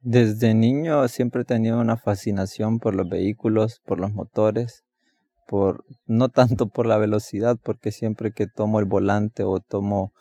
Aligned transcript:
Desde 0.00 0.54
niño 0.54 1.08
siempre 1.08 1.42
he 1.42 1.44
tenido 1.44 1.80
una 1.80 1.96
fascinación 1.96 2.78
por 2.78 2.94
los 2.94 3.08
vehículos, 3.08 3.80
por 3.84 3.98
los 3.98 4.12
motores, 4.12 4.84
por 5.48 5.84
no 6.06 6.28
tanto 6.28 6.68
por 6.68 6.86
la 6.86 6.98
velocidad, 6.98 7.58
porque 7.60 7.90
siempre 7.90 8.30
que 8.32 8.46
tomo 8.46 8.78
el 8.78 8.84
volante 8.84 9.42
o 9.42 9.58
tomo 9.58 10.12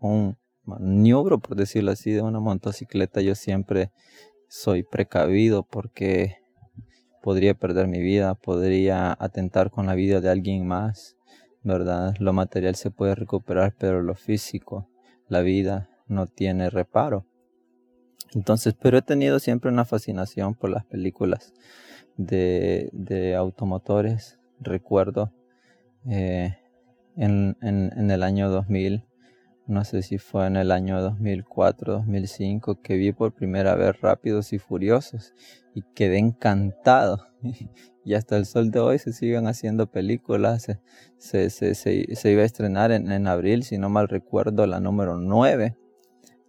un 0.00 0.36
maniobro, 0.64 1.38
por 1.38 1.56
decirlo 1.56 1.92
así, 1.92 2.10
de 2.10 2.22
una 2.22 2.40
motocicleta, 2.40 3.20
yo 3.20 3.36
siempre 3.36 3.92
soy 4.48 4.82
precavido 4.82 5.62
porque 5.62 6.38
podría 7.22 7.54
perder 7.54 7.86
mi 7.86 8.00
vida, 8.00 8.34
podría 8.34 9.16
atentar 9.20 9.70
con 9.70 9.86
la 9.86 9.94
vida 9.94 10.20
de 10.20 10.30
alguien 10.30 10.66
más, 10.66 11.16
¿verdad? 11.62 12.14
Lo 12.18 12.32
material 12.32 12.74
se 12.74 12.90
puede 12.90 13.14
recuperar, 13.14 13.76
pero 13.78 14.02
lo 14.02 14.16
físico, 14.16 14.88
la 15.28 15.40
vida, 15.40 15.88
no 16.08 16.26
tiene 16.26 16.68
reparo. 16.68 17.26
Entonces, 18.34 18.74
pero 18.80 18.98
he 18.98 19.02
tenido 19.02 19.38
siempre 19.38 19.70
una 19.70 19.84
fascinación 19.84 20.54
por 20.54 20.70
las 20.70 20.84
películas 20.84 21.52
de, 22.16 23.34
automotores. 23.38 24.38
Recuerdo 24.60 25.32
eh, 26.08 26.56
en, 27.16 27.56
el 27.60 28.22
año 28.22 28.48
2000, 28.50 29.04
no 29.66 29.84
sé 29.84 30.02
si 30.02 30.18
fue 30.18 30.46
en 30.46 30.56
el 30.56 30.70
año 30.70 31.00
2004, 31.00 31.94
2005, 31.94 32.80
que 32.82 32.96
vi 32.96 33.12
por 33.12 33.32
primera 33.32 33.74
vez 33.74 34.00
Rápidos 34.00 34.52
y 34.52 34.58
Furiosos 34.58 35.32
y 35.74 35.82
quedé 35.94 36.18
encantado. 36.18 37.26
y 38.04 38.14
hasta 38.14 38.36
el 38.36 38.46
sol 38.46 38.70
de 38.70 38.80
hoy 38.80 38.98
se 38.98 39.12
siguen 39.12 39.46
haciendo 39.46 39.86
películas. 39.86 40.66
Se, 41.18 41.50
se 41.50 42.30
iba 42.30 42.42
a 42.42 42.46
estrenar 42.46 42.90
en, 42.90 43.10
en, 43.10 43.26
abril, 43.26 43.62
si 43.64 43.78
no 43.78 43.88
mal 43.88 44.08
recuerdo, 44.08 44.66
la 44.66 44.80
número 44.80 45.16
9 45.16 45.76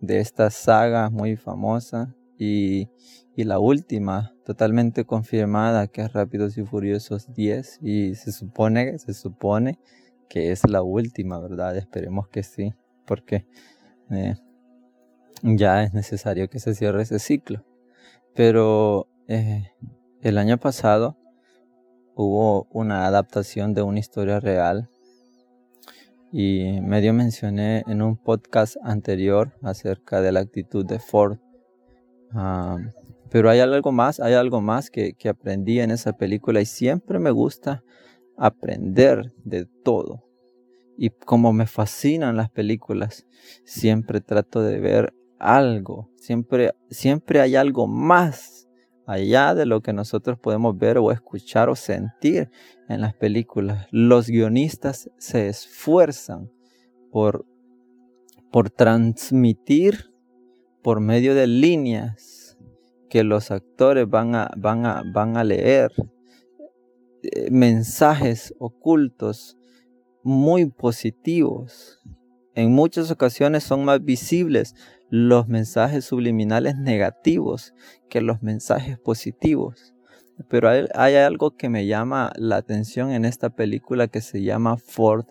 de 0.06 0.20
esta 0.20 0.50
saga 0.50 1.10
muy 1.10 1.36
famosa 1.36 2.16
y, 2.38 2.90
y, 3.36 3.44
la 3.46 3.60
última 3.60 4.34
totalmente 4.46 5.06
confirmada 5.06 5.88
que 5.88 6.02
es 6.02 6.14
Rápidos 6.14 6.58
y 6.58 6.64
Furiosos 6.64 7.34
10 7.34 7.80
y 7.82 8.16
se 8.16 8.32
supone, 8.32 9.00
se 9.00 9.14
supone 9.14 9.80
que 10.30 10.52
es 10.52 10.68
la 10.70 10.82
última, 10.82 11.40
¿verdad? 11.40 11.78
Esperemos 11.78 12.28
que 12.28 12.44
sí, 12.44 12.74
porque 13.06 13.46
eh, 14.12 14.36
ya 15.44 15.84
es 15.84 15.94
necesario 15.94 16.50
que 16.50 16.60
se 16.60 16.76
cierre 16.76 17.04
ese 17.04 17.20
ciclo. 17.20 17.64
Pero 18.34 19.08
eh, 19.28 19.72
el 20.22 20.38
año 20.38 20.58
pasado 20.58 21.18
hubo 22.16 22.68
una 22.72 23.06
adaptación 23.06 23.74
de 23.74 23.82
una 23.82 24.00
historia 24.00 24.40
real 24.40 24.90
y 26.38 26.82
medio 26.82 27.14
mencioné 27.14 27.86
en 27.88 28.02
un 28.02 28.18
podcast 28.18 28.76
anterior 28.84 29.54
acerca 29.62 30.20
de 30.20 30.34
la 30.34 30.42
actitud 30.42 30.86
de 30.86 31.00
Ford. 31.00 31.38
Um, 32.34 32.90
pero 33.32 33.50
hay 33.50 33.62
algo 33.62 33.94
más, 33.94 34.20
hay 34.20 34.34
algo 34.34 34.60
más 34.60 34.90
que, 34.90 35.14
que 35.14 35.30
aprendí 35.30 35.80
en 35.80 35.92
esa 35.92 36.12
película 36.18 36.60
y 36.60 36.66
siempre 36.66 37.20
me 37.20 37.32
gusta 37.32 37.86
aprender 38.36 39.32
de 39.46 39.66
todo. 39.86 40.26
Y 40.98 41.10
como 41.12 41.54
me 41.54 41.68
fascinan 41.68 42.36
las 42.36 42.50
películas, 42.50 43.26
siempre 43.64 44.20
trato 44.20 44.62
de 44.62 44.82
ver 44.82 45.14
algo, 45.40 46.10
siempre, 46.18 46.74
siempre 46.90 47.40
hay 47.40 47.56
algo 47.56 47.88
más 47.88 48.65
allá 49.06 49.54
de 49.54 49.66
lo 49.66 49.82
que 49.82 49.94
nosotros 49.94 50.40
podemos 50.40 50.78
ver 50.78 50.98
o 50.98 51.12
escuchar 51.12 51.70
o 51.70 51.76
sentir 51.76 52.50
en 52.90 53.02
las 53.02 53.14
películas. 53.14 53.88
Los 53.92 54.28
guionistas 54.28 55.10
se 55.18 55.48
esfuerzan 55.48 56.52
por, 57.12 57.46
por 58.52 58.70
transmitir 58.70 60.12
por 60.82 61.00
medio 61.00 61.34
de 61.36 61.48
líneas 61.48 62.58
que 63.10 63.24
los 63.24 63.52
actores 63.52 64.10
van 64.10 64.36
a, 64.36 64.52
van 64.58 64.86
a, 64.86 65.04
van 65.14 65.38
a 65.38 65.44
leer, 65.44 65.92
eh, 67.24 67.50
mensajes 67.50 68.54
ocultos 68.60 69.58
muy 70.24 70.66
positivos. 70.66 72.02
En 72.56 72.72
muchas 72.72 73.12
ocasiones 73.12 73.64
son 73.64 73.86
más 73.86 74.04
visibles 74.04 74.76
los 75.16 75.48
mensajes 75.48 76.04
subliminales 76.04 76.76
negativos 76.76 77.74
que 78.10 78.20
los 78.20 78.44
mensajes 78.44 79.00
positivos. 79.00 79.96
Pero 80.50 80.68
hay, 80.68 81.16
algo 81.16 81.56
que 81.56 81.70
me 81.70 81.88
llama 81.88 82.34
la 82.36 82.58
atención 82.58 83.12
en 83.12 83.24
esta 83.24 83.50
película 83.50 84.10
que 84.10 84.20
se 84.20 84.44
llama 84.44 84.76
Ford 84.76 85.26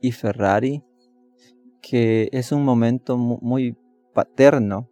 y 0.00 0.12
Ferrari, 0.12 0.82
que 1.82 2.30
es 2.32 2.52
un 2.52 2.64
momento 2.64 3.18
muy 3.18 3.76
paterno 4.14 4.88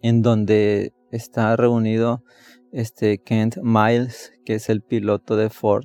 en 0.00 0.22
donde 0.22 0.94
está 1.10 1.56
reunido 1.56 2.24
este 2.72 3.18
Kent 3.18 3.58
Miles, 3.62 4.32
que 4.46 4.54
es 4.54 4.70
el 4.70 4.80
piloto 4.80 5.36
de 5.36 5.50
Ford, 5.50 5.84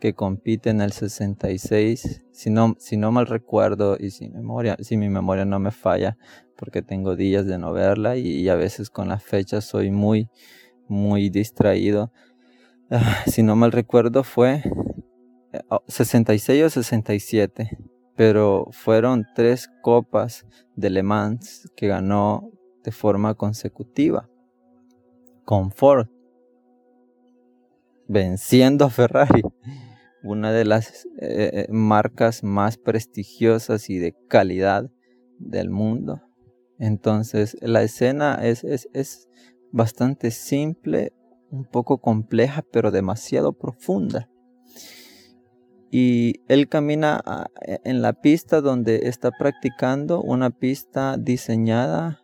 que 0.00 0.14
compite 0.14 0.70
en 0.70 0.80
el 0.80 0.90
66, 0.90 2.24
si 2.32 2.50
no, 2.50 2.74
si 2.80 2.96
no 2.96 3.12
mal 3.12 3.26
recuerdo 3.26 3.96
y 3.98 4.10
si, 4.10 4.28
memoria, 4.30 4.76
si 4.80 4.96
mi 4.96 5.08
memoria 5.08 5.44
no 5.44 5.60
me 5.60 5.70
falla, 5.70 6.16
porque 6.58 6.82
tengo 6.82 7.14
días 7.14 7.46
de 7.46 7.56
no 7.56 7.72
verla 7.72 8.16
y, 8.16 8.48
a 8.48 8.56
veces 8.56 8.90
con 8.90 9.08
las 9.08 9.22
fechas 9.22 9.64
soy 9.64 9.90
muy, 9.90 10.28
muy 10.88 11.30
distraído. 11.30 12.12
Ah, 12.90 13.22
si 13.26 13.42
no 13.42 13.54
mal 13.54 13.70
recuerdo 13.70 14.24
fue 14.24 14.62
66 15.86 16.64
o 16.64 16.70
67, 16.70 17.78
pero 18.16 18.66
fueron 18.72 19.24
tres 19.34 19.70
copas 19.82 20.46
de 20.74 20.90
Le 20.90 21.02
Mans 21.02 21.70
que 21.76 21.86
ganó 21.86 22.50
de 22.82 22.90
forma 22.90 23.34
consecutiva 23.34 24.28
con 25.44 25.70
Ford, 25.70 26.08
venciendo 28.08 28.84
a 28.84 28.90
Ferrari, 28.90 29.42
una 30.22 30.52
de 30.52 30.64
las 30.64 31.06
eh, 31.20 31.50
eh, 31.52 31.66
marcas 31.70 32.42
más 32.42 32.76
prestigiosas 32.76 33.88
y 33.88 33.98
de 33.98 34.14
calidad 34.28 34.90
del 35.38 35.70
mundo. 35.70 36.20
Entonces 36.78 37.56
la 37.60 37.82
escena 37.82 38.38
es, 38.42 38.64
es, 38.64 39.28
bastante 39.70 40.30
simple, 40.30 41.12
un 41.50 41.64
poco 41.64 41.98
compleja, 41.98 42.64
pero 42.72 42.90
demasiado 42.90 43.52
profunda. 43.52 44.30
Y 45.90 46.40
él 46.48 46.68
camina 46.68 47.20
ah, 47.24 47.46
e, 47.66 47.80
en 47.84 48.00
la 48.00 48.14
pista 48.14 48.60
donde 48.60 49.08
está 49.08 49.30
practicando 49.30 50.22
una 50.22 50.50
pista 50.50 51.16
diseñada 51.18 52.22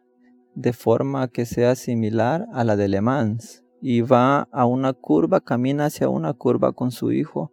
de 0.55 0.73
forma 0.73 1.29
que 1.29 1.45
sea 1.45 1.75
similar 1.75 2.47
a 2.53 2.65
la 2.65 2.77
de 2.77 2.89
Le 2.89 3.01
Mans. 3.01 3.65
Y 3.83 4.01
va 4.01 4.49
a 4.51 4.65
una 4.65 4.95
curva, 4.95 5.41
camina 5.41 5.87
hacia 5.87 6.09
una 6.09 6.33
curva 6.33 6.73
con 6.73 6.91
su 6.91 7.13
hijo 7.13 7.53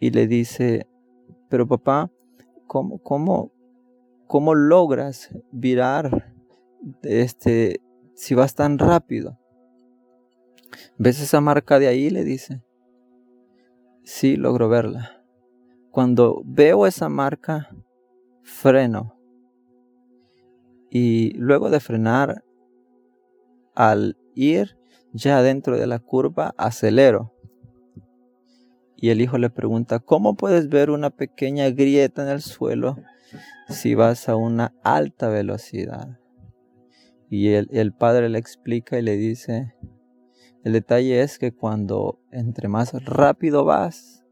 y 0.00 0.10
le 0.10 0.26
dice, 0.26 0.88
pero 1.48 1.66
papá, 1.66 2.10
¿cómo, 2.66 2.98
cómo, 2.98 3.52
¿Cómo 4.26 4.54
logras 4.54 5.30
virar 5.52 6.34
este, 7.02 7.80
si 8.14 8.34
vas 8.34 8.54
tan 8.54 8.78
rápido? 8.78 9.38
¿Ves 10.98 11.20
esa 11.20 11.40
marca 11.40 11.78
de 11.78 11.86
ahí? 11.86 12.10
Le 12.10 12.24
dice. 12.24 12.62
Sí, 14.02 14.36
logro 14.36 14.68
verla. 14.68 15.24
Cuando 15.90 16.42
veo 16.44 16.86
esa 16.86 17.08
marca, 17.08 17.70
freno. 18.42 19.16
Y 20.90 21.32
luego 21.38 21.70
de 21.70 21.80
frenar, 21.80 22.44
al 23.74 24.16
ir 24.34 24.76
ya 25.12 25.42
dentro 25.42 25.76
de 25.76 25.86
la 25.86 25.98
curva, 25.98 26.54
acelero. 26.56 27.32
Y 28.96 29.10
el 29.10 29.20
hijo 29.20 29.38
le 29.38 29.50
pregunta, 29.50 29.98
¿cómo 29.98 30.36
puedes 30.36 30.68
ver 30.68 30.90
una 30.90 31.10
pequeña 31.10 31.70
grieta 31.70 32.22
en 32.22 32.28
el 32.28 32.40
suelo 32.40 32.96
si 33.68 33.94
vas 33.94 34.28
a 34.28 34.36
una 34.36 34.74
alta 34.82 35.28
velocidad. 35.28 36.18
Y 37.28 37.48
el, 37.54 37.92
padre 37.92 38.28
le 38.28 38.38
explica 38.38 38.98
y 38.98 39.02
le 39.02 39.16
dice, 39.16 39.74
el 40.62 40.72
detalle 40.72 41.22
es 41.22 41.38
que 41.38 41.52
cuando 41.52 42.20
entre 42.30 42.68
más 42.68 42.92
rápido 43.04 43.64
vas, 43.64 44.24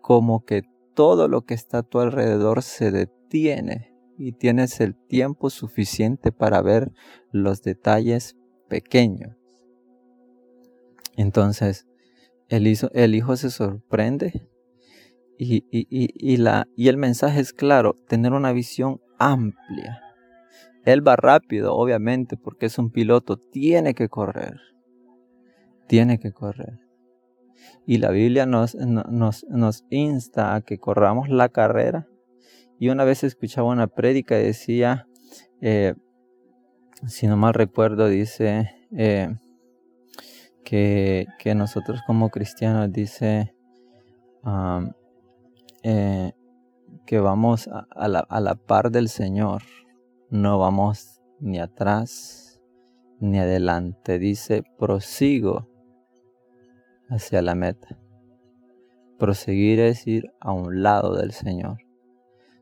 como 0.00 0.44
que 0.44 0.62
todo 0.94 1.28
lo 1.28 1.42
que 1.42 1.54
está 1.54 1.78
a 1.78 1.82
tu 1.82 2.00
alrededor 2.00 2.62
se 2.62 2.90
detiene 2.90 3.94
y 4.18 4.32
tienes 4.32 4.80
el 4.80 4.96
tiempo 4.96 5.48
suficiente 5.48 6.32
para 6.32 6.60
ver 6.60 6.92
los 7.30 7.62
detalles 7.62 8.36
pequeños. 8.68 9.36
Entonces, 11.16 11.86
el 12.48 12.66
el 12.92 13.14
hijo 13.14 13.36
se 13.36 13.50
sorprende 13.50 14.48
y, 15.44 16.36
la, 16.36 16.68
y 16.76 16.88
el 16.88 16.96
mensaje 16.96 17.40
es 17.40 17.52
claro, 17.52 17.96
tener 18.08 18.32
una 18.32 18.52
visión 18.52 19.00
amplia. 19.18 20.00
Él 20.84 21.06
va 21.06 21.16
rápido, 21.16 21.74
obviamente, 21.74 22.36
porque 22.36 22.66
es 22.66 22.78
un 22.78 22.90
piloto, 22.90 23.36
tiene 23.36 23.94
que 23.94 24.08
correr. 24.08 24.60
Tiene 25.86 26.18
que 26.18 26.32
correr. 26.32 26.78
Y 27.86 27.98
la 27.98 28.10
Biblia 28.10 28.46
nos, 28.46 28.74
nos, 28.74 29.44
nos 29.48 29.84
insta 29.90 30.54
a 30.54 30.60
que 30.62 30.78
corramos 30.78 31.28
la 31.28 31.48
carrera. 31.48 32.06
Y 32.78 32.88
una 32.88 33.04
vez 33.04 33.22
escuchaba 33.22 33.68
una 33.68 33.86
prédica 33.86 34.38
y 34.38 34.44
decía, 34.44 35.06
eh, 35.60 35.94
si 37.06 37.26
no 37.26 37.36
mal 37.36 37.54
recuerdo, 37.54 38.08
dice 38.08 38.70
eh, 38.96 39.34
que, 40.64 41.26
nosotros 41.54 42.00
como 42.06 42.30
cristianos, 42.30 42.92
dice 42.92 43.54
eh, 45.82 46.32
que 47.06 47.18
vamos 47.18 47.68
a, 47.68 48.08
la, 48.08 48.20
a 48.20 48.40
la 48.40 48.54
par 48.54 48.90
del 48.90 49.08
Señor, 49.08 49.62
no 50.30 50.58
vamos 50.58 51.20
ni 51.40 51.58
atrás 51.58 52.60
ni 53.20 53.38
adelante, 53.38 54.18
dice, 54.18 54.64
prosigo 54.78 55.68
hacia 57.08 57.42
la 57.42 57.54
meta. 57.54 57.98
Proseguir 59.18 59.78
es 59.80 60.06
ir 60.06 60.32
a 60.40 60.52
un 60.52 60.82
lado 60.82 61.16
del 61.16 61.32
Señor. 61.32 61.78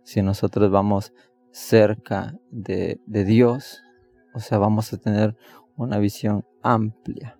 Si 0.02 0.22
nosotros 0.22 0.70
vamos 0.70 1.12
cerca 1.50 2.38
de, 2.50 3.00
de 3.06 3.24
Dios, 3.24 3.82
o 4.34 4.40
sea, 4.40 4.58
vamos 4.58 4.92
a 4.92 4.98
tener 4.98 5.36
una 5.76 5.98
visión 5.98 6.44
amplia. 6.62 7.38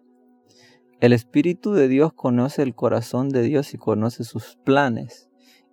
El 1.01 1.13
Espíritu 1.13 1.73
de 1.73 1.89
Dios 1.89 2.13
conoce 2.13 2.63
el 2.63 2.75
corazón 2.75 3.31
de 3.31 3.43
Dios 3.43 3.75
y 3.75 3.79
conoce 3.79 4.25
sus 4.25 4.57
planes. 4.65 5.30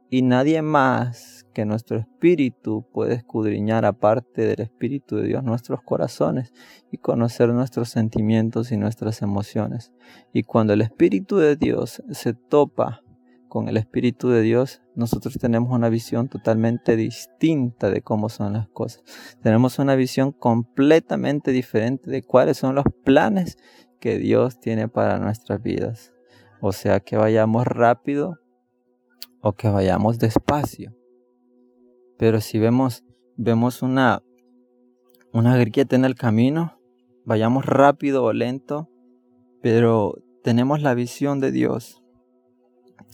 Y 0.09 0.21
nadie 0.21 0.61
más 0.61 1.45
que 1.53 1.65
nuestro 1.65 1.97
espíritu 1.97 2.85
puede 2.93 3.15
escudriñar 3.15 3.83
aparte 3.83 4.43
del 4.43 4.61
Espíritu 4.61 5.17
de 5.17 5.27
Dios 5.27 5.43
nuestros 5.43 5.81
corazones 5.81 6.53
y 6.91 6.97
conocer 6.97 7.49
nuestros 7.49 7.89
sentimientos 7.89 8.71
y 8.71 8.77
nuestras 8.77 9.21
emociones. 9.21 9.91
Y 10.31 10.43
cuando 10.43 10.73
el 10.73 10.81
Espíritu 10.81 11.37
de 11.37 11.57
Dios 11.57 12.03
se 12.11 12.33
topa 12.33 13.01
con 13.49 13.67
el 13.67 13.75
Espíritu 13.75 14.29
de 14.29 14.41
Dios, 14.41 14.81
nosotros 14.95 15.37
tenemos 15.39 15.71
una 15.71 15.89
visión 15.89 16.29
totalmente 16.29 16.95
distinta 16.95 17.89
de 17.89 18.01
cómo 18.01 18.29
son 18.29 18.53
las 18.53 18.69
cosas. 18.69 19.03
Tenemos 19.41 19.77
una 19.79 19.95
visión 19.95 20.31
completamente 20.31 21.51
diferente 21.51 22.09
de 22.09 22.23
cuáles 22.23 22.57
son 22.57 22.75
los 22.75 22.85
planes 23.03 23.57
que 23.99 24.17
Dios 24.17 24.59
tiene 24.59 24.87
para 24.87 25.19
nuestras 25.19 25.61
vidas. 25.61 26.13
O 26.61 26.71
sea, 26.71 26.99
que 27.01 27.17
vayamos 27.17 27.65
rápido 27.67 28.39
o 29.41 29.53
que 29.53 29.69
vayamos 29.69 30.19
despacio. 30.19 30.95
Pero 32.17 32.41
si 32.41 32.59
vemos, 32.59 33.03
vemos 33.35 33.81
una, 33.81 34.23
una 35.33 35.57
grieta 35.57 35.95
en 35.95 36.05
el 36.05 36.15
camino, 36.15 36.79
vayamos 37.25 37.65
rápido 37.65 38.23
o 38.23 38.33
lento, 38.33 38.89
pero 39.61 40.15
tenemos 40.43 40.81
la 40.81 40.93
visión 40.93 41.39
de 41.39 41.51
Dios 41.51 42.01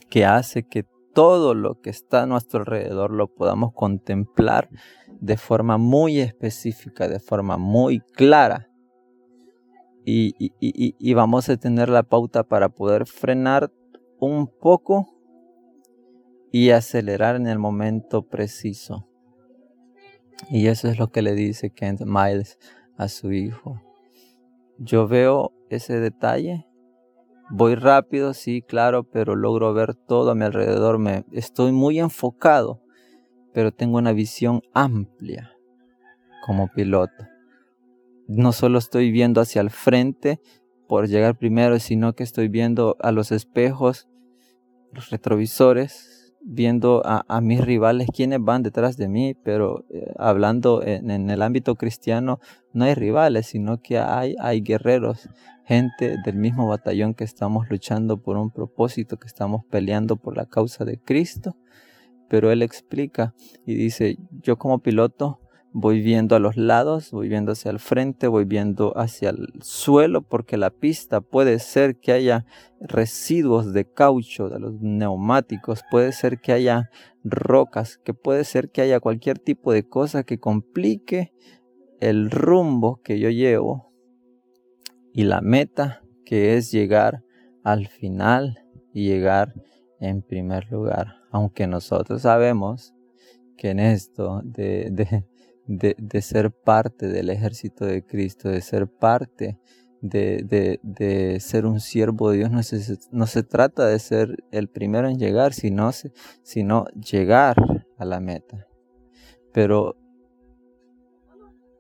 que 0.10 0.25
hace 0.25 0.64
que 0.64 0.86
todo 1.14 1.54
lo 1.54 1.80
que 1.81 1.90
está 1.90 2.24
a 2.24 2.26
nuestro 2.26 2.62
alrededor 2.62 3.12
lo 3.12 3.28
podamos 3.28 3.74
contemplar 3.74 4.69
de 5.19 5.38
forma 5.38 5.78
muy 5.78 6.19
específica, 6.19 7.08
de 7.08 7.19
forma 7.19 7.58
muy 7.58 8.00
clara. 8.00 8.69
Y, 10.06 10.34
y, 10.60 11.14
vamos 11.14 11.48
a 11.48 11.56
tener 11.56 11.88
la 11.88 12.04
pauta 12.04 12.44
para 12.44 12.68
poder 12.68 13.06
frenar 13.06 13.72
un 14.19 14.48
poco 14.48 15.12
y 16.54 16.70
acelerar 16.70 17.36
en 17.36 17.48
el 17.48 17.58
momento 17.58 18.28
preciso. 18.28 19.10
Y 20.52 20.68
eso 20.68 20.88
es 20.88 21.00
lo 21.00 21.10
que 21.10 21.24
le 21.24 21.34
dice 21.34 21.72
Kent 21.72 22.02
Miles 22.02 22.60
a 22.96 23.08
su 23.08 23.32
hijo. 23.32 23.82
Yo 24.78 25.08
veo 25.08 25.52
ese 25.72 26.00
detalle. 26.00 26.68
Voy 27.50 27.74
rápido, 27.74 28.36
sí, 28.36 28.62
claro, 28.62 29.04
pero 29.04 29.36
logro 29.36 29.74
ver 29.74 29.96
todo 29.96 30.30
a 30.30 30.36
mi 30.36 30.46
alrededor. 30.46 31.00
Me, 31.00 31.26
estoy 31.32 31.72
muy 31.72 32.00
enfocado, 32.00 32.84
pero 33.52 33.72
tengo 33.72 33.98
una 33.98 34.14
visión 34.14 34.62
amplia 34.76 35.54
como 36.46 36.68
piloto. 36.68 37.26
No 38.28 38.52
solo 38.52 38.78
estoy 38.78 39.10
viendo 39.10 39.42
hacia 39.42 39.60
el 39.60 39.72
frente 39.72 40.40
por 40.88 41.08
llegar 41.08 41.36
primero, 41.36 41.80
sino 41.80 42.14
que 42.14 42.22
estoy 42.22 42.48
viendo 42.48 42.96
a 43.00 43.12
los 43.12 43.32
espejos, 43.32 44.08
los 44.92 45.10
retrovisores, 45.10 46.12
viendo 46.44 47.01
a, 47.06 47.42
mis 47.42 47.62
rivales 47.62 48.07
quienes 48.13 48.40
van 48.42 48.63
detrás 48.63 48.98
de 48.98 49.07
mí, 49.07 49.34
pero 49.34 49.86
eh, 49.90 50.13
hablando 50.18 50.84
en, 50.84 51.30
el 51.30 51.42
ámbito 51.42 51.75
cristiano 51.75 52.40
no 52.74 52.86
hay 52.86 52.94
rivales, 52.95 53.48
sino 53.48 53.81
que 53.81 53.98
hay, 53.98 54.36
hay 54.40 54.62
guerreros, 54.62 55.30
gente 55.66 56.18
del 56.25 56.36
mismo 56.36 56.68
batallón 56.68 57.13
que 57.13 57.24
estamos 57.24 57.69
luchando 57.69 58.22
por 58.22 58.38
un 58.38 58.51
propósito, 58.51 59.18
que 59.18 59.28
estamos 59.28 59.63
peleando 59.69 60.18
por 60.18 60.36
la 60.36 60.45
causa 60.45 60.84
de 60.86 61.00
Cristo. 61.00 61.56
Pero 62.30 62.51
él 62.51 62.62
explica 62.62 63.34
y 63.66 63.75
dice, 63.75 64.18
yo 64.42 64.57
como 64.57 64.80
piloto 64.80 65.40
voy 65.74 66.02
viendo 66.02 66.36
a 66.36 66.40
los 66.40 66.56
lados, 66.56 67.12
voy 67.12 67.28
viendo 67.28 67.52
hacia 67.52 67.72
el 67.72 67.80
frente, 67.80 68.28
voy 68.28 68.46
viendo 68.46 68.96
hacia 68.96 69.31
el 69.31 69.48
suelo, 69.62 70.22
porque 70.22 70.56
la 70.56 70.70
pista 70.70 71.20
puede 71.20 71.58
ser 71.60 71.98
que 71.98 72.12
haya 72.12 72.46
residuos 72.80 73.74
de 73.74 73.92
caucho 73.92 74.50
de 74.50 74.60
los 74.60 74.80
neumáticos, 74.81 75.81
puede 75.90 76.12
ser 76.12 76.40
que 76.40 76.54
haya 76.54 76.92
rocas, 77.24 77.98
que 77.98 78.14
puede 78.14 78.44
ser 78.44 78.70
que 78.70 78.81
haya 78.81 79.00
cualquier 79.00 79.40
tipo 79.40 79.74
de 79.74 79.88
cosa 79.88 80.24
que 80.24 80.40
complique 80.40 81.34
el 82.00 82.30
rumbo 82.30 83.02
que 83.04 83.19
yo 83.19 83.30
llevo 83.30 83.92
y 85.12 85.24
la 85.24 85.42
meta 85.42 86.04
que 86.24 86.56
es 86.56 86.72
llegar 86.72 87.24
al 87.64 87.88
final 87.88 88.60
y 88.94 89.08
llegar 89.08 89.54
en 90.00 90.22
primer 90.22 90.72
lugar. 90.72 91.16
Aunque 91.31 91.66
nosotros 91.66 92.22
sabemos 92.22 92.94
que 93.58 93.72
en 93.72 93.80
esto 93.80 94.42
de, 94.44 95.26
de, 95.65 96.21
ser 96.21 96.51
parte 96.51 97.07
del 97.07 97.30
ejército 97.30 97.86
de 97.86 98.06
Cristo, 98.06 98.50
de 98.50 98.62
ser 98.62 98.88
parte 98.88 99.60
de, 100.04 101.38
ser 101.39 101.65
un 101.65 101.80
siervo 101.80 102.31
de 102.31 102.38
Dios. 102.38 102.51
No 102.51 102.63
se, 102.63 102.98
no 103.12 103.25
se, 103.27 103.44
trata 103.44 103.88
de 103.88 104.00
ser 104.00 104.44
el 104.51 104.68
primero 104.68 105.07
en 105.07 105.18
llegar, 105.18 105.54
sino, 105.54 105.92
sino 106.44 106.86
llegar 106.88 107.56
a 107.98 108.06
la 108.06 108.19
meta. 108.19 108.68
Pero, 109.54 109.95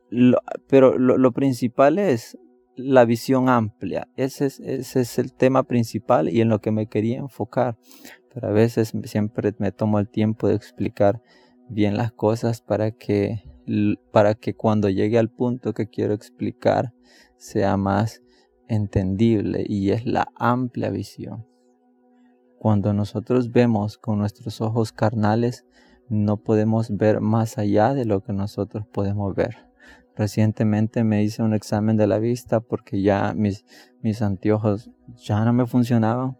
lo, 0.09 0.39
pero 0.67 0.97
lo, 0.97 1.31
principal 1.31 1.99
es 1.99 2.37
la 2.75 3.03
visión 3.05 3.49
amplia. 3.49 4.07
Ese 4.15 4.45
es, 4.45 4.59
ese 4.59 5.01
es 5.01 5.19
el 5.19 5.33
tema 5.33 5.63
principal 5.63 6.29
y 6.29 6.41
en 6.41 6.49
lo 6.49 6.59
que 6.59 6.71
me 6.71 6.87
quería 6.87 7.17
enfocar. 7.17 7.77
Pero 8.33 8.47
a 8.47 8.51
veces 8.51 8.93
siempre 9.03 9.53
me 9.57 9.71
tomo 9.71 9.99
el 9.99 10.09
tiempo 10.09 10.47
de 10.47 10.55
explicar 10.55 11.21
bien 11.69 11.97
las 11.97 12.11
cosas 12.11 12.61
para 12.61 12.91
que 12.91 13.43
para 14.11 14.35
que 14.35 14.55
cuando 14.55 14.89
llegue 14.89 15.17
al 15.17 15.29
punto 15.29 15.73
que 15.73 15.87
quiero 15.87 16.13
explicar 16.13 16.93
sea 17.37 17.77
más 17.77 18.21
entendible 18.67 19.65
y 19.67 19.91
es 19.91 20.05
la 20.05 20.29
amplia 20.35 20.89
visión. 20.89 21.45
Cuando 22.59 22.93
nosotros 22.93 23.51
vemos 23.51 23.97
con 23.97 24.19
nuestros 24.19 24.61
ojos 24.61 24.93
carnales, 24.93 25.65
no 26.09 26.37
podemos 26.37 26.95
ver 26.95 27.19
más 27.19 27.57
allá 27.57 27.93
de 27.93 28.05
lo 28.05 28.23
que 28.23 28.33
nosotros 28.33 28.85
podemos 28.87 29.35
ver. 29.35 29.67
Recientemente 30.15 31.03
me 31.03 31.23
hice 31.23 31.41
un 31.41 31.53
examen 31.53 31.97
de 31.97 32.07
la 32.07 32.19
vista 32.19 32.59
porque 32.59 33.01
ya 33.01 33.33
mis, 33.33 33.65
mis 34.01 34.21
anteojos 34.21 34.91
ya 35.15 35.43
no 35.43 35.53
me 35.53 35.65
funcionaban. 35.65 36.37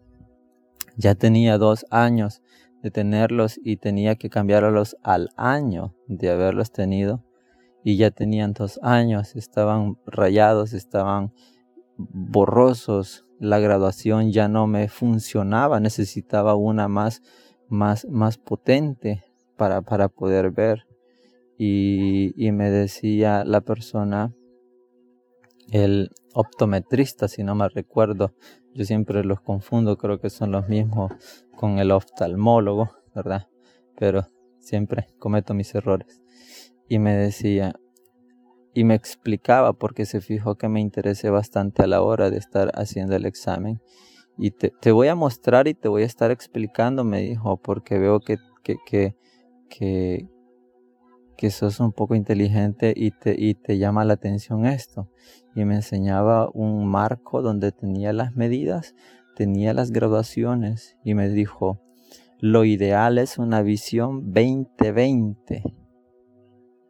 Ya 0.95 1.15
tenía 1.15 1.57
dos 1.57 1.85
años 1.89 2.43
de 2.83 2.91
tenerlos 2.91 3.59
y 3.63 3.77
tenía 3.77 4.15
que 4.15 4.29
cambiarlos 4.29 4.97
al 5.01 5.29
año 5.37 5.95
de 6.07 6.29
haberlos 6.29 6.71
tenido. 6.71 7.23
Y 7.81 7.97
ya 7.97 8.11
tenían 8.11 8.53
dos 8.53 8.79
años, 8.83 9.35
estaban 9.35 9.97
rayados, 10.05 10.73
estaban 10.73 11.33
borrosos, 11.97 13.25
la 13.39 13.59
graduación 13.59 14.31
ya 14.31 14.47
no 14.47 14.67
me 14.67 14.89
funcionaba, 14.89 15.79
necesitaba 15.79 16.55
una 16.55 16.87
más, 16.87 17.21
más, 17.67 18.05
más 18.09 18.37
potente 18.37 19.23
para, 19.57 19.81
para 19.81 20.09
poder 20.09 20.51
ver. 20.51 20.85
Y, 21.57 22.33
y 22.35 22.51
me 22.51 22.69
decía 22.69 23.45
la 23.45 23.61
persona, 23.61 24.33
el 25.71 26.09
optometrista, 26.33 27.29
si 27.29 27.43
no 27.43 27.55
me 27.55 27.69
recuerdo, 27.69 28.33
yo 28.73 28.83
siempre 28.85 29.23
los 29.23 29.39
confundo, 29.39 29.97
creo 29.97 30.19
que 30.19 30.29
son 30.29 30.51
los 30.51 30.67
mismos 30.67 31.11
con 31.55 31.79
el 31.79 31.91
oftalmólogo, 31.91 32.91
¿verdad? 33.13 33.47
Pero 33.97 34.27
siempre 34.59 35.07
cometo 35.19 35.53
mis 35.53 35.73
errores. 35.75 36.21
Y 36.87 36.99
me 36.99 37.15
decía, 37.15 37.75
y 38.73 38.83
me 38.83 38.95
explicaba 38.95 39.73
porque 39.73 40.05
se 40.05 40.21
fijó 40.21 40.55
que 40.55 40.67
me 40.67 40.81
interesé 40.81 41.29
bastante 41.29 41.83
a 41.83 41.87
la 41.87 42.01
hora 42.01 42.29
de 42.29 42.37
estar 42.37 42.71
haciendo 42.75 43.15
el 43.15 43.25
examen. 43.25 43.81
Y 44.37 44.51
te, 44.51 44.71
te 44.81 44.91
voy 44.91 45.09
a 45.09 45.15
mostrar 45.15 45.67
y 45.67 45.75
te 45.75 45.87
voy 45.87 46.03
a 46.03 46.07
estar 46.07 46.31
explicando, 46.31 47.03
me 47.03 47.21
dijo, 47.21 47.57
porque 47.57 47.99
veo 47.99 48.19
que, 48.19 48.37
que, 48.63 48.77
que, 48.85 49.15
que, 49.69 50.27
que 51.37 51.51
sos 51.51 51.79
un 51.79 51.91
poco 51.91 52.15
inteligente 52.15 52.93
y 52.95 53.11
te, 53.11 53.35
y 53.37 53.53
te 53.53 53.77
llama 53.77 54.05
la 54.05 54.13
atención 54.13 54.65
esto. 54.65 55.07
Y 55.55 55.65
me 55.65 55.75
enseñaba 55.75 56.49
un 56.51 56.87
marco 56.87 57.43
donde 57.43 57.71
tenía 57.71 58.11
las 58.11 58.35
medidas, 58.35 58.95
tenía 59.35 59.73
las 59.73 59.91
graduaciones 59.91 60.97
y 61.03 61.13
me 61.13 61.29
dijo, 61.29 61.81
lo 62.39 62.65
ideal 62.65 63.19
es 63.19 63.37
una 63.37 63.61
visión 63.61 64.33
2020. 64.33 65.63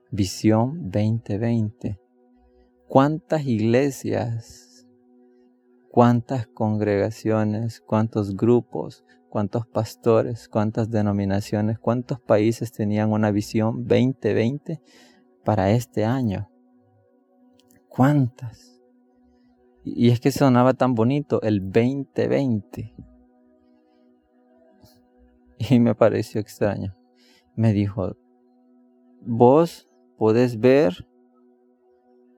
Visión 0.10 0.90
2020. 0.90 2.00
¿Cuántas 2.88 3.46
iglesias, 3.46 4.88
cuántas 5.90 6.48
congregaciones, 6.48 7.82
cuántos 7.82 8.36
grupos, 8.36 9.06
cuántos 9.30 9.68
pastores, 9.68 10.50
cuántas 10.50 10.90
denominaciones, 10.90 11.78
cuántos 11.78 12.20
países 12.20 12.72
tenían 12.72 13.12
una 13.12 13.30
visión 13.30 13.88
2020 13.88 14.82
para 15.44 15.70
este 15.70 16.04
año? 16.04 16.50
¿Cuántas? 17.90 18.73
Y 19.84 20.10
es 20.10 20.20
que 20.20 20.32
sonaba 20.32 20.74
tan 20.74 20.96
bonito 20.96 21.42
el 21.42 21.72
2020. 21.72 22.94
Y 25.70 25.80
me 25.80 25.96
pareció 25.96 26.42
extraño. 26.42 26.96
Me 27.56 27.74
dijo, 27.74 28.16
vos 29.22 29.90
podés 30.18 30.60
ver 30.60 31.08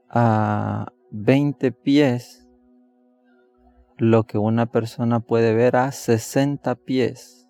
a 0.10 0.92
20 1.12 1.72
pies 1.72 2.48
lo 3.98 4.24
que 4.24 4.38
una 4.38 4.66
persona 4.66 5.20
puede 5.20 5.54
ver 5.54 5.76
a 5.76 5.92
60 5.92 6.76
pies 6.76 7.48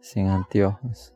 sin 0.00 0.28
anteojos. 0.28 1.14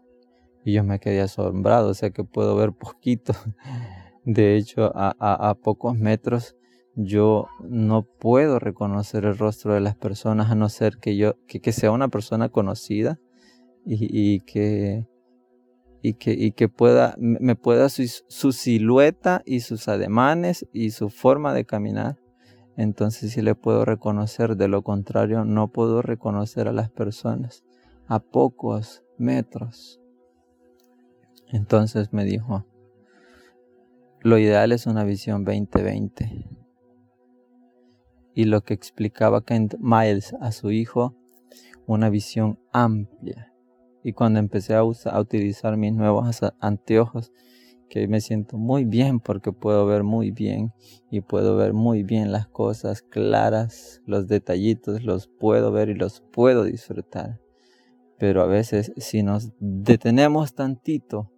Y 0.64 0.74
yo 0.74 0.84
me 0.84 1.00
quedé 1.00 1.20
asombrado, 1.20 1.90
o 1.90 1.94
sea 1.94 2.10
que 2.10 2.24
puedo 2.24 2.56
ver 2.56 2.72
poquito. 2.72 3.32
De 4.24 4.56
hecho, 4.56 4.92
a, 4.94 5.56
pocos 5.62 5.96
metros 5.96 6.56
yo 6.94 7.48
no 7.60 8.02
puedo 8.02 8.58
reconocer 8.58 9.24
el 9.24 9.38
rostro 9.38 9.74
de 9.74 9.80
las 9.80 9.96
personas 9.96 10.50
a 10.50 10.54
no 10.54 10.68
ser 10.68 10.98
que 10.98 11.16
yo, 11.16 11.36
que, 11.46 11.72
sea 11.72 11.90
una 11.90 12.08
persona 12.08 12.50
conocida 12.50 13.18
y, 13.84 14.40
que, 14.40 15.06
y 16.02 16.14
que, 16.14 16.32
y 16.32 16.52
que 16.52 16.68
pueda, 16.68 17.14
me 17.18 17.56
pueda 17.56 17.88
su, 17.88 18.04
su, 18.28 18.52
silueta 18.52 19.42
y 19.46 19.60
sus 19.60 19.88
ademanes 19.88 20.66
y 20.72 20.90
su 20.90 21.08
forma 21.08 21.54
de 21.54 21.64
caminar. 21.64 22.18
Entonces 22.76 23.32
sí 23.32 23.42
le 23.42 23.54
puedo 23.54 23.84
reconocer, 23.84 24.56
de 24.56 24.68
lo 24.68 24.82
contrario 24.82 25.44
no 25.44 25.68
puedo 25.68 26.02
reconocer 26.02 26.68
a 26.68 26.72
las 26.72 26.90
personas 26.90 27.64
a 28.06 28.20
pocos 28.20 29.02
metros. 29.18 30.00
Entonces 31.50 32.12
me 32.12 32.24
dijo, 32.24 32.66
lo 34.20 34.38
ideal 34.38 34.72
es 34.72 34.86
una 34.86 35.04
visión 35.04 35.44
2020. 35.44 36.61
Y 38.34 38.44
lo 38.44 38.62
que 38.62 38.74
explicaba 38.74 39.44
Kent 39.44 39.74
Miles 39.78 40.34
a 40.40 40.52
su 40.52 40.70
hijo, 40.70 41.14
una 41.86 42.08
visión 42.10 42.58
amplia. 42.72 43.52
Y 44.02 44.12
cuando 44.12 44.38
empecé 44.38 44.74
a, 44.74 44.84
usar, 44.84 45.14
a 45.14 45.20
utilizar 45.20 45.76
mis 45.76 45.92
nuevos 45.92 46.40
anteojos, 46.60 47.32
que 47.92 48.08
me 48.08 48.22
siento 48.22 48.56
muy 48.56 48.86
bien 48.86 49.20
porque 49.20 49.52
puedo 49.52 49.84
ver 49.84 50.02
muy 50.02 50.30
bien 50.30 50.72
y 51.10 51.20
puedo 51.20 51.56
ver 51.58 51.74
muy 51.74 52.02
bien 52.02 52.32
las 52.32 52.48
cosas 52.48 53.02
claras, 53.02 54.00
los 54.06 54.28
detallitos, 54.28 55.02
los 55.02 55.28
puedo 55.28 55.72
ver 55.72 55.90
y 55.90 55.94
los 55.94 56.22
puedo 56.32 56.64
disfrutar. 56.64 57.38
Pero 58.18 58.40
a 58.40 58.46
veces 58.46 58.94
si 58.96 59.22
nos 59.22 59.52
detenemos 59.60 60.54
tantito 60.54 61.30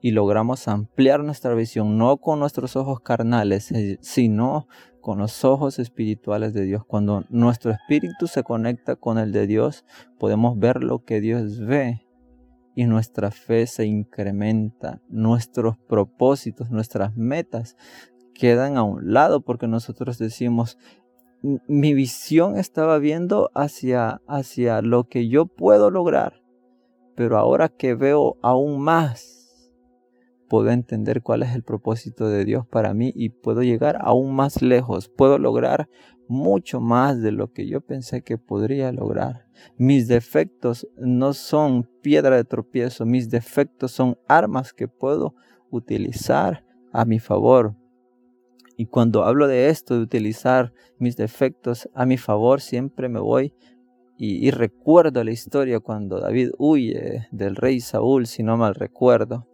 y 0.00 0.12
logramos 0.12 0.68
ampliar 0.68 1.24
nuestra 1.24 1.54
visión, 1.54 1.98
no 1.98 2.18
con 2.18 2.38
nuestros 2.38 2.76
ojos 2.76 3.00
carnales, 3.00 3.72
eh, 3.72 3.98
sino 4.00 4.68
con 5.08 5.16
los 5.16 5.42
ojos 5.42 5.78
espirituales 5.78 6.52
de 6.52 6.66
Dios. 6.66 6.84
Cuando 6.84 7.24
nuestro 7.30 7.70
espíritu 7.70 8.26
se 8.26 8.42
conecta 8.42 8.94
con 8.94 9.16
el 9.16 9.32
de 9.32 9.46
Dios, 9.46 9.86
podemos 10.18 10.58
ver 10.58 10.84
lo 10.84 11.02
que 11.02 11.22
Dios 11.22 11.60
ve 11.60 12.06
y 12.74 12.84
nuestra 12.84 13.30
fe 13.30 13.66
se 13.66 13.86
incrementa, 13.86 15.00
nuestros 15.08 15.78
propósitos, 15.78 16.70
nuestras 16.70 17.16
metas 17.16 17.78
quedan 18.34 18.76
a 18.76 18.82
un 18.82 19.14
lado 19.14 19.40
porque 19.40 19.66
nosotros 19.66 20.18
decimos, 20.18 20.76
mi 21.40 21.94
visión 21.94 22.58
estaba 22.58 22.98
viendo 22.98 23.50
hacia, 23.54 24.20
hacia 24.28 24.82
lo 24.82 25.04
que 25.04 25.26
yo 25.26 25.46
puedo 25.46 25.90
lograr, 25.90 26.42
pero 27.16 27.38
ahora 27.38 27.70
que 27.70 27.94
veo 27.94 28.36
aún 28.42 28.82
más, 28.82 29.37
puedo 30.48 30.70
entender 30.70 31.22
cuál 31.22 31.42
es 31.42 31.54
el 31.54 31.62
propósito 31.62 32.28
de 32.28 32.44
Dios 32.44 32.66
para 32.66 32.94
mí 32.94 33.12
y 33.14 33.30
puedo 33.30 33.62
llegar 33.62 33.98
aún 34.00 34.34
más 34.34 34.62
lejos, 34.62 35.08
puedo 35.08 35.38
lograr 35.38 35.88
mucho 36.28 36.80
más 36.80 37.22
de 37.22 37.32
lo 37.32 37.52
que 37.52 37.66
yo 37.66 37.80
pensé 37.80 38.22
que 38.22 38.38
podría 38.38 38.92
lograr. 38.92 39.46
Mis 39.76 40.08
defectos 40.08 40.86
no 40.96 41.32
son 41.32 41.88
piedra 42.02 42.36
de 42.36 42.44
tropiezo, 42.44 43.06
mis 43.06 43.30
defectos 43.30 43.92
son 43.92 44.18
armas 44.28 44.72
que 44.72 44.88
puedo 44.88 45.34
utilizar 45.70 46.64
a 46.92 47.04
mi 47.04 47.18
favor. 47.18 47.74
Y 48.76 48.86
cuando 48.86 49.24
hablo 49.24 49.48
de 49.48 49.68
esto, 49.68 49.96
de 49.96 50.02
utilizar 50.02 50.72
mis 50.98 51.16
defectos 51.16 51.88
a 51.94 52.06
mi 52.06 52.16
favor, 52.16 52.60
siempre 52.60 53.08
me 53.08 53.20
voy 53.20 53.54
y, 54.20 54.50
recuerdo 54.50 55.22
la 55.22 55.30
historia 55.30 55.78
cuando 55.78 56.18
David 56.18 56.50
huye 56.58 57.28
del 57.30 57.54
rey 57.54 57.78
Saúl, 57.78 58.26
si 58.26 58.42
no 58.42 58.56
mal 58.56 58.74
recuerdo 58.74 59.47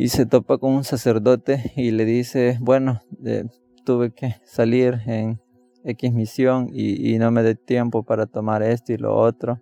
y 0.00 0.08
se 0.08 0.24
topa 0.24 0.56
con 0.56 0.72
un 0.72 0.84
sacerdote 0.84 1.72
y 1.76 1.90
le 1.90 2.06
dice, 2.06 2.56
bueno, 2.62 3.00
eh, 3.22 3.44
tuve 3.84 4.12
que 4.12 4.36
salir 4.44 5.02
en 5.04 5.42
X 5.84 6.14
misión 6.14 6.70
y, 6.72 7.18
no 7.18 7.30
me 7.30 7.42
dé 7.42 7.54
tiempo 7.54 8.02
para 8.02 8.24
tomar 8.24 8.62
esto 8.62 8.94
y 8.94 8.96
lo 8.96 9.14
otro. 9.14 9.60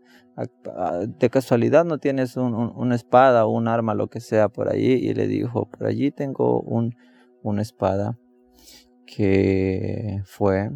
De 1.19 1.29
casualidad 1.29 1.85
no 1.85 1.99
tienes 1.99 2.37
una 2.37 2.95
espada 2.95 3.47
o 3.47 3.51
un 3.51 3.67
arma, 3.67 3.95
lo 3.95 4.07
que 4.07 4.21
sea 4.21 4.49
por 4.49 4.69
allí. 4.69 4.93
Y 4.93 5.13
le 5.13 5.27
dijo, 5.27 5.69
por 5.69 5.89
allí 5.89 6.13
tengo 6.13 6.61
un, 6.61 6.95
una 7.43 7.63
espada 7.63 8.17
que 9.07 10.23
fue 10.25 10.71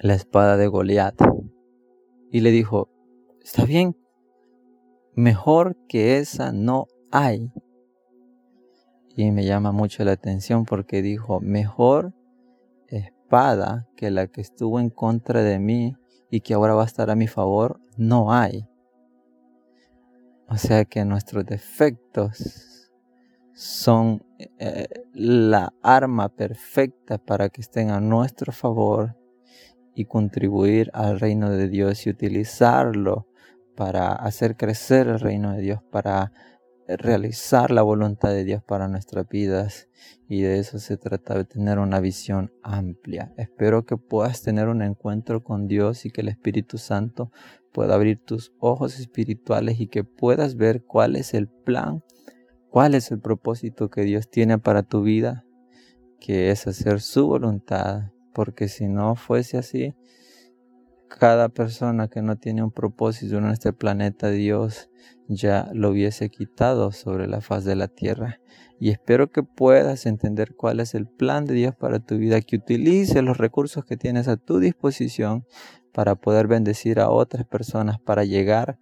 la 0.00 0.12
espada 0.12 0.58
de 0.58 0.66
Goliat. 0.66 1.14
Y 2.30 2.40
le 2.40 2.50
dijo, 2.50 2.90
está 3.42 3.64
bien, 3.64 3.96
mejor 5.14 5.78
que 5.88 6.18
esa 6.18 6.52
no 6.52 6.88
hay. 7.10 7.50
Y 9.16 9.30
me 9.30 9.44
llama 9.44 9.72
mucho 9.72 10.04
la 10.04 10.12
atención 10.12 10.64
porque 10.64 11.02
dijo, 11.02 11.40
mejor 11.40 12.12
espada 12.88 13.86
que 13.96 14.10
la 14.10 14.26
que 14.26 14.40
estuvo 14.40 14.80
en 14.80 14.90
contra 14.90 15.42
de 15.42 15.58
mí 15.58 15.96
y 16.30 16.40
que 16.40 16.54
ahora 16.54 16.74
va 16.74 16.82
a 16.82 16.86
estar 16.86 17.10
a 17.10 17.14
mi 17.14 17.26
favor, 17.26 17.80
no 17.96 18.32
hay. 18.32 18.66
O 20.48 20.56
sea 20.56 20.84
que 20.84 21.04
nuestros 21.04 21.46
defectos 21.46 22.90
son 23.54 24.24
eh, 24.58 24.88
la 25.12 25.72
arma 25.82 26.28
perfecta 26.28 27.18
para 27.18 27.48
que 27.48 27.60
estén 27.60 27.90
a 27.90 28.00
nuestro 28.00 28.52
favor 28.52 29.16
y 29.94 30.06
contribuir 30.06 30.90
al 30.92 31.20
reino 31.20 31.50
de 31.50 31.68
Dios 31.68 32.06
y 32.06 32.10
utilizarlo 32.10 33.28
para 33.76 34.12
hacer 34.12 34.56
crecer 34.56 35.08
el 35.08 35.20
reino 35.20 35.52
de 35.52 35.60
Dios, 35.60 35.80
para 35.90 36.32
realizar 36.86 37.70
la 37.70 37.82
voluntad 37.82 38.30
de 38.30 38.44
Dios 38.44 38.62
para 38.62 38.88
nuestras 38.88 39.28
vidas 39.28 39.88
y 40.28 40.42
de 40.42 40.58
eso 40.58 40.78
se 40.78 40.96
trata 40.96 41.34
de 41.34 41.44
tener 41.44 41.78
una 41.78 42.00
visión 42.00 42.52
amplia. 42.62 43.32
Espero 43.36 43.84
que 43.84 43.96
puedas 43.96 44.42
tener 44.42 44.68
un 44.68 44.82
encuentro 44.82 45.42
con 45.42 45.66
Dios 45.66 46.04
y 46.04 46.10
que 46.10 46.20
el 46.20 46.28
Espíritu 46.28 46.78
Santo 46.78 47.30
pueda 47.72 47.94
abrir 47.94 48.18
tus 48.24 48.52
ojos 48.58 48.98
espirituales 49.00 49.80
y 49.80 49.88
que 49.88 50.04
puedas 50.04 50.56
ver 50.56 50.84
cuál 50.84 51.16
es 51.16 51.34
el 51.34 51.48
plan, 51.48 52.02
cuál 52.70 52.94
es 52.94 53.10
el 53.10 53.20
propósito 53.20 53.90
que 53.90 54.02
Dios 54.02 54.28
tiene 54.30 54.58
para 54.58 54.82
tu 54.82 55.02
vida, 55.02 55.44
que 56.20 56.50
es 56.50 56.66
hacer 56.66 57.00
su 57.00 57.26
voluntad, 57.26 58.12
porque 58.32 58.68
si 58.68 58.88
no 58.88 59.16
fuese 59.16 59.58
así, 59.58 59.94
cada 61.08 61.48
persona 61.48 62.08
que 62.08 62.22
no 62.22 62.36
tiene 62.36 62.62
un 62.62 62.70
propósito 62.70 63.38
en 63.38 63.46
este 63.46 63.72
planeta, 63.72 64.30
Dios 64.30 64.90
ya 65.28 65.70
lo 65.72 65.90
hubiese 65.90 66.28
quitado 66.30 66.92
sobre 66.92 67.26
la 67.26 67.40
faz 67.40 67.64
de 67.64 67.76
la 67.76 67.88
tierra. 67.88 68.40
Y 68.80 68.90
espero 68.90 69.30
que 69.30 69.42
puedas 69.42 70.06
entender 70.06 70.54
cuál 70.54 70.80
es 70.80 70.94
el 70.94 71.06
plan 71.06 71.44
de 71.46 71.54
Dios 71.54 71.74
para 71.74 72.00
tu 72.00 72.18
vida, 72.18 72.40
que 72.40 72.56
utilices 72.56 73.22
los 73.22 73.38
recursos 73.38 73.84
que 73.84 73.96
tienes 73.96 74.28
a 74.28 74.36
tu 74.36 74.58
disposición 74.58 75.44
para 75.92 76.16
poder 76.16 76.48
bendecir 76.48 77.00
a 77.00 77.10
otras 77.10 77.46
personas, 77.46 78.00
para 78.00 78.24
llegar 78.24 78.78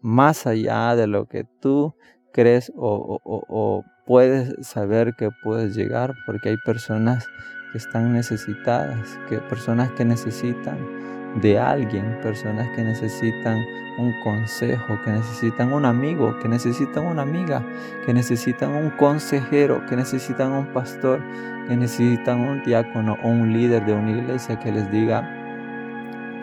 más 0.00 0.46
allá 0.46 0.94
de 0.96 1.06
lo 1.06 1.26
que 1.26 1.44
tú 1.60 1.94
crees 2.32 2.72
o, 2.76 3.20
o 3.24 3.84
puedes 4.06 4.66
saber 4.66 5.14
que 5.18 5.30
puedes 5.42 5.76
llegar, 5.76 6.14
porque 6.24 6.50
hay 6.50 6.56
personas 6.64 7.26
que 7.72 7.78
están 7.78 8.12
necesitadas, 8.12 9.18
que 9.28 9.38
personas 9.38 9.90
que 9.92 10.04
necesitan 10.04 11.01
de 11.36 11.58
alguien, 11.58 12.18
personas 12.22 12.68
que 12.70 12.82
necesitan 12.82 13.64
un 13.98 14.12
consejo, 14.20 14.98
que 15.04 15.10
necesitan 15.10 15.72
un 15.72 15.84
amigo, 15.84 16.38
que 16.38 16.48
necesitan 16.48 17.04
una 17.04 17.22
amiga, 17.22 17.62
que 18.06 18.14
necesitan 18.14 18.72
un 18.72 18.90
consejero, 18.90 19.84
que 19.86 19.96
necesitan 19.96 20.52
un 20.52 20.66
pastor, 20.66 21.20
que 21.68 21.76
necesitan 21.76 22.40
un 22.40 22.62
diácono 22.62 23.16
o 23.22 23.28
un 23.28 23.52
líder 23.52 23.84
de 23.84 23.94
una 23.94 24.10
iglesia 24.10 24.58
que 24.58 24.72
les 24.72 24.90
diga 24.90 25.28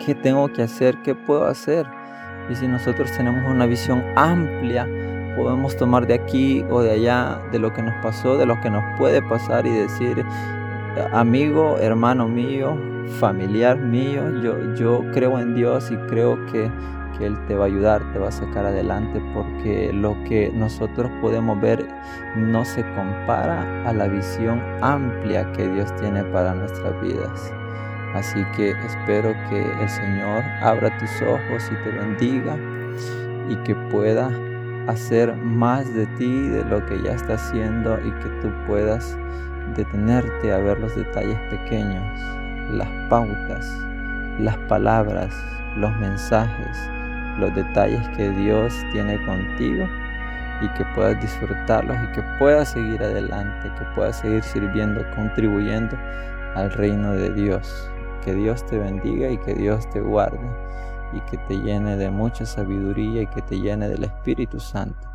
qué 0.04 0.14
tengo 0.14 0.48
que 0.52 0.62
hacer, 0.62 0.96
qué 1.02 1.14
puedo 1.14 1.46
hacer. 1.46 1.86
Y 2.48 2.54
si 2.54 2.66
nosotros 2.66 3.12
tenemos 3.16 3.48
una 3.48 3.66
visión 3.66 4.02
amplia, 4.16 4.88
podemos 5.36 5.76
tomar 5.76 6.06
de 6.06 6.14
aquí 6.14 6.64
o 6.70 6.82
de 6.82 6.92
allá, 6.92 7.40
de 7.52 7.58
lo 7.58 7.72
que 7.72 7.82
nos 7.82 7.94
pasó, 8.02 8.36
de 8.36 8.46
lo 8.46 8.60
que 8.60 8.70
nos 8.70 8.82
puede 8.98 9.22
pasar 9.22 9.66
y 9.66 9.70
decir, 9.70 10.24
amigo, 11.12 11.78
hermano 11.78 12.26
mío, 12.28 12.76
familiar 13.18 13.78
mío, 13.78 14.22
yo, 14.42 14.74
yo 14.74 15.04
creo 15.12 15.38
en 15.38 15.54
Dios 15.54 15.90
y 15.90 15.96
creo 16.08 16.38
que, 16.46 16.70
que 17.18 17.26
Él 17.26 17.36
te 17.46 17.54
va 17.54 17.64
a 17.64 17.66
ayudar, 17.66 18.12
te 18.12 18.18
va 18.18 18.28
a 18.28 18.32
sacar 18.32 18.66
adelante, 18.66 19.20
porque 19.34 19.92
lo 19.92 20.16
que 20.24 20.50
nosotros 20.54 21.10
podemos 21.20 21.60
ver 21.60 21.86
no 22.36 22.64
se 22.64 22.82
compara 22.94 23.88
a 23.88 23.92
la 23.92 24.06
visión 24.08 24.62
amplia 24.80 25.50
que 25.52 25.68
Dios 25.68 25.94
tiene 25.96 26.22
para 26.24 26.54
nuestras 26.54 27.00
vidas. 27.02 27.52
Así 28.14 28.44
que 28.56 28.70
espero 28.70 29.32
que 29.48 29.64
el 29.80 29.88
Señor 29.88 30.42
abra 30.62 30.96
tus 30.98 31.22
ojos 31.22 31.70
y 31.70 31.84
te 31.84 31.90
bendiga 31.90 32.56
y 33.48 33.56
que 33.64 33.74
pueda 33.90 34.30
hacer 34.88 35.34
más 35.36 35.92
de 35.94 36.06
ti 36.18 36.48
de 36.48 36.64
lo 36.64 36.84
que 36.86 37.00
ya 37.02 37.12
está 37.12 37.34
haciendo 37.34 37.98
y 38.00 38.10
que 38.10 38.28
tú 38.40 38.50
puedas 38.66 39.16
detenerte 39.76 40.52
a 40.52 40.58
ver 40.58 40.80
los 40.80 40.94
detalles 40.96 41.38
pequeños, 41.50 42.20
las 42.72 42.88
pautas, 43.08 43.66
las 44.38 44.56
palabras, 44.68 45.34
los 45.76 45.94
mensajes, 45.96 46.76
los 47.38 47.54
detalles 47.54 48.06
que 48.10 48.30
Dios 48.30 48.74
tiene 48.92 49.24
contigo 49.24 49.86
y 50.60 50.68
que 50.74 50.84
puedas 50.94 51.20
disfrutarlos 51.20 51.96
y 52.04 52.12
que 52.12 52.22
puedas 52.38 52.70
seguir 52.70 53.02
adelante, 53.02 53.70
que 53.78 53.84
puedas 53.94 54.20
seguir 54.20 54.42
sirviendo, 54.42 55.02
contribuyendo 55.14 55.96
al 56.54 56.70
reino 56.72 57.12
de 57.12 57.32
Dios. 57.32 57.90
Que 58.24 58.34
Dios 58.34 58.66
te 58.66 58.76
bendiga 58.76 59.30
y 59.30 59.38
que 59.38 59.54
Dios 59.54 59.88
te 59.88 60.00
guarde 60.00 60.38
y 61.14 61.20
que 61.22 61.38
te 61.38 61.56
llene 61.56 61.96
de 61.96 62.10
mucha 62.10 62.44
sabiduría 62.44 63.22
y 63.22 63.26
que 63.26 63.40
te 63.40 63.58
llene 63.58 63.88
del 63.88 64.04
Espíritu 64.04 64.60
Santo 64.60 65.10